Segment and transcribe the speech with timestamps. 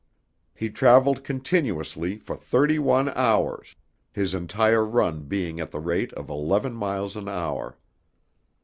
[0.55, 3.75] He traveled continuously for thirty one hours,
[4.11, 7.77] his entire run being at the rate of eleven miles an hour.